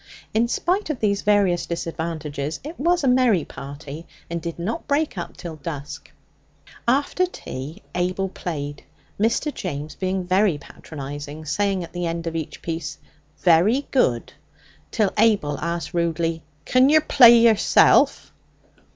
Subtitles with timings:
[0.33, 5.15] In spite of these various disadvantages, it was a merry party, and did not break
[5.15, 6.09] up till dusk.
[6.87, 8.83] After tea Abel played,
[9.19, 9.53] Mr.
[9.53, 12.97] James being very patronizing, saying at the end of each piece,
[13.41, 14.33] 'Very good';
[14.89, 18.33] till Abel asked rudely, 'Can yer play yourself?'